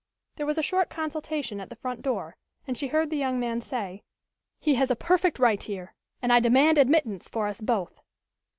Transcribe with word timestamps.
There 0.37 0.47
was 0.47 0.57
a 0.57 0.63
short 0.63 0.89
consultation 0.89 1.61
at 1.61 1.69
the 1.69 1.75
front 1.75 2.01
door 2.01 2.35
and 2.65 2.75
she 2.75 2.87
heard 2.87 3.11
the 3.11 3.17
young 3.17 3.39
man 3.39 3.61
say: 3.61 4.01
"He 4.59 4.73
has 4.73 4.89
a 4.89 4.95
perfect 4.95 5.37
right 5.37 5.61
here 5.61 5.93
and 6.23 6.33
I 6.33 6.39
demand 6.39 6.79
admittance 6.79 7.29
for 7.29 7.45
us 7.47 7.61
both." 7.61 7.99